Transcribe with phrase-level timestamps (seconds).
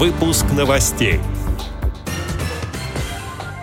[0.00, 1.20] Выпуск новостей.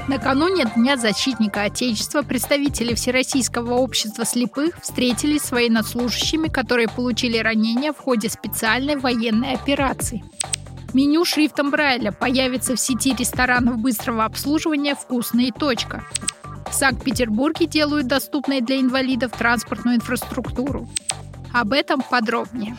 [0.07, 7.97] Накануне Дня защитника Отечества представители Всероссийского общества слепых встретились с военнослужащими, которые получили ранения в
[7.97, 10.23] ходе специальной военной операции.
[10.93, 16.03] Меню шрифтом Брайля появится в сети ресторанов быстрого обслуживания «Вкусная точка».
[16.69, 20.87] В Санкт-Петербурге делают доступной для инвалидов транспортную инфраструктуру.
[21.51, 22.77] Об этом подробнее.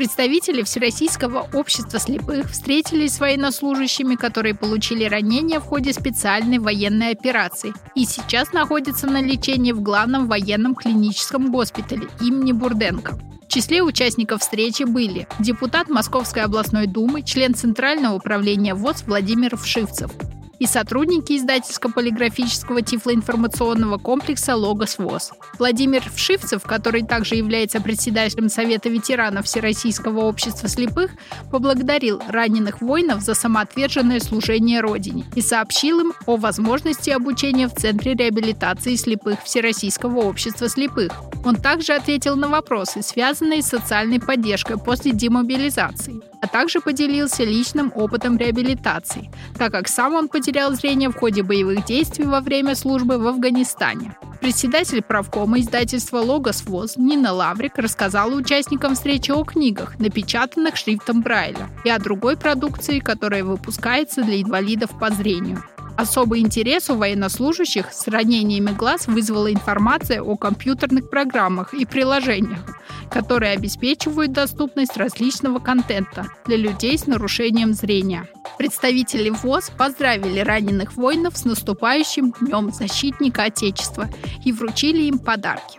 [0.00, 7.74] Представители Всероссийского общества слепых встретились с военнослужащими, которые получили ранения в ходе специальной военной операции
[7.94, 13.18] и сейчас находятся на лечении в главном военном клиническом госпитале имени Бурденко.
[13.42, 20.12] В числе участников встречи были депутат Московской областной думы, член Центрального управления ВОЗ Владимир Вшивцев,
[20.60, 25.32] и сотрудники издательско-полиграфического тифлоинформационного комплекса «Логос ВОЗ».
[25.58, 31.12] Владимир Вшивцев, который также является председателем Совета ветеранов Всероссийского общества слепых,
[31.50, 38.14] поблагодарил раненых воинов за самоотверженное служение Родине и сообщил им о возможности обучения в Центре
[38.14, 41.12] реабилитации слепых Всероссийского общества слепых.
[41.42, 47.92] Он также ответил на вопросы, связанные с социальной поддержкой после демобилизации а также поделился личным
[47.94, 53.18] опытом реабилитации, так как сам он потерял зрение в ходе боевых действий во время службы
[53.18, 54.16] в Афганистане.
[54.40, 61.68] Председатель правкома издательства «Логос ВОЗ» Нина Лаврик рассказала участникам встречи о книгах, напечатанных шрифтом Брайля,
[61.84, 65.62] и о другой продукции, которая выпускается для инвалидов по зрению.
[65.96, 72.79] Особый интерес у военнослужащих с ранениями глаз вызвала информация о компьютерных программах и приложениях,
[73.10, 78.28] которые обеспечивают доступность различного контента для людей с нарушением зрения.
[78.58, 84.08] Представители ВОЗ поздравили раненых воинов с наступающим Днем Защитника Отечества
[84.44, 85.78] и вручили им подарки.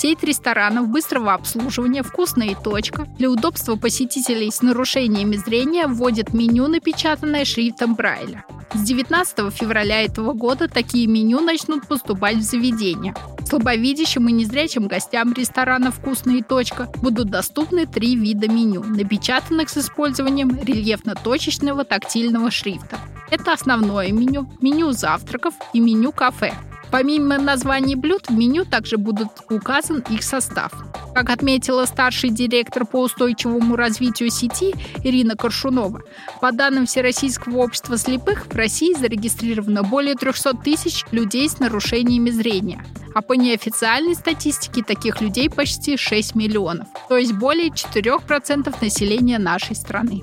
[0.00, 7.44] Сеть ресторанов быстрого обслуживания «Вкусная точка» для удобства посетителей с нарушениями зрения вводит меню, напечатанное
[7.44, 8.44] шрифтом Брайля.
[8.72, 13.12] С 19 февраля этого года такие меню начнут поступать в заведения.
[13.44, 20.60] Слабовидящим и незрячим гостям ресторана «Вкусная точка» будут доступны три вида меню, напечатанных с использованием
[20.62, 23.00] рельефно-точечного тактильного шрифта.
[23.32, 26.54] Это основное меню, меню завтраков и меню кафе.
[26.90, 30.72] Помимо названий блюд, в меню также будут указан их состав.
[31.14, 36.02] Как отметила старший директор по устойчивому развитию сети Ирина Коршунова,
[36.40, 42.84] по данным Всероссийского общества слепых, в России зарегистрировано более 300 тысяч людей с нарушениями зрения.
[43.14, 49.74] А по неофициальной статистике таких людей почти 6 миллионов, то есть более 4% населения нашей
[49.74, 50.22] страны.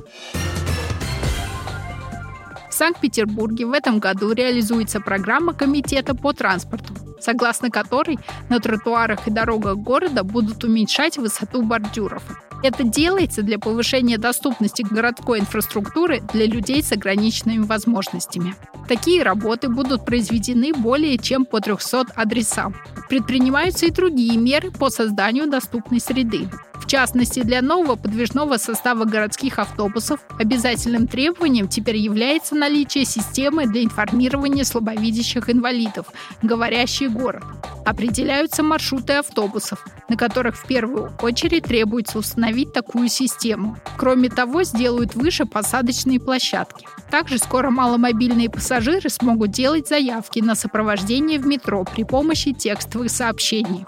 [2.75, 8.19] В Санкт-Петербурге в этом году реализуется программа Комитета по транспорту, согласно которой
[8.49, 12.21] на тротуарах и дорогах города будут уменьшать высоту бордюров.
[12.63, 18.55] Это делается для повышения доступности городской инфраструктуры для людей с ограниченными возможностями.
[18.89, 22.75] Такие работы будут произведены более чем по 300 адресам.
[23.07, 26.49] Предпринимаются и другие меры по созданию доступной среды.
[26.85, 33.83] В частности, для нового подвижного состава городских автобусов обязательным требованием теперь является наличие системы для
[33.83, 36.05] информирования слабовидящих инвалидов
[36.43, 37.43] «Говорящий город».
[37.85, 43.77] Определяются маршруты автобусов, на которых в первую очередь требуется установить такую систему.
[43.97, 46.85] Кроме того, сделают выше посадочные площадки.
[47.09, 53.85] Также скоро маломобильные пассажиры смогут делать заявки на сопровождение в метро при помощи текстовых сообщений.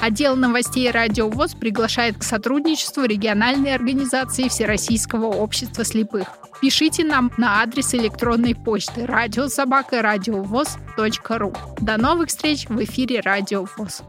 [0.00, 6.26] Отдел новостей «Радио ВОЗ» приглашает к сотрудничеству региональной организации Всероссийского общества слепых.
[6.62, 11.52] Пишите нам на адрес электронной почты радиособака радиовоз.ру.
[11.80, 14.02] До новых встреч в эфире «Радио ВОЗ».